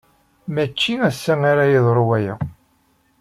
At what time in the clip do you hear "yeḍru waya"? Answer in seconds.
1.71-2.35